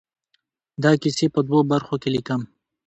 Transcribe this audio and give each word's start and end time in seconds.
دا 0.83 0.91
کیسې 1.01 1.25
په 1.35 1.39
دوو 1.47 1.59
برخو 1.71 1.95
کې 2.01 2.09
ليکم. 2.15 2.41